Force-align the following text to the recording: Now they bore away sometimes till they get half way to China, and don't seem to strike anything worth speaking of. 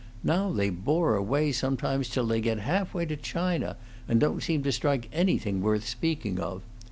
Now 0.23 0.51
they 0.51 0.71
bore 0.71 1.13
away 1.15 1.51
sometimes 1.51 2.09
till 2.09 2.25
they 2.25 2.41
get 2.41 2.57
half 2.57 2.91
way 2.95 3.05
to 3.05 3.15
China, 3.15 3.77
and 4.07 4.19
don't 4.19 4.41
seem 4.41 4.63
to 4.63 4.71
strike 4.71 5.07
anything 5.13 5.61
worth 5.61 5.87
speaking 5.87 6.39
of. 6.39 6.63